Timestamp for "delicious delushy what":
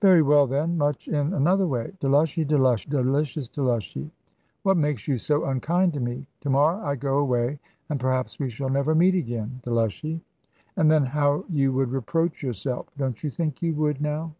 2.88-4.78